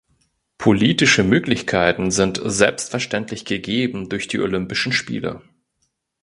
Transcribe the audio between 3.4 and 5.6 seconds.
gegeben durch die Olympischen Spiele.